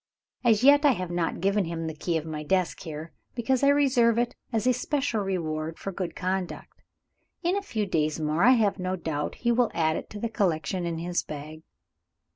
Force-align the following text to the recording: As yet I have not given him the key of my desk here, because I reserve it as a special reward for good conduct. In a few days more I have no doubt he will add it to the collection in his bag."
As 0.43 0.63
yet 0.63 0.83
I 0.83 0.93
have 0.93 1.11
not 1.11 1.41
given 1.41 1.65
him 1.65 1.85
the 1.85 1.93
key 1.93 2.17
of 2.17 2.25
my 2.25 2.41
desk 2.41 2.79
here, 2.79 3.13
because 3.35 3.61
I 3.61 3.67
reserve 3.67 4.17
it 4.17 4.33
as 4.51 4.65
a 4.65 4.73
special 4.73 5.21
reward 5.21 5.77
for 5.77 5.91
good 5.91 6.15
conduct. 6.15 6.81
In 7.43 7.55
a 7.55 7.61
few 7.61 7.85
days 7.85 8.19
more 8.19 8.43
I 8.43 8.53
have 8.53 8.79
no 8.79 8.95
doubt 8.95 9.35
he 9.35 9.51
will 9.51 9.69
add 9.75 9.95
it 9.97 10.09
to 10.09 10.19
the 10.19 10.27
collection 10.27 10.87
in 10.87 10.97
his 10.97 11.21
bag." 11.21 11.61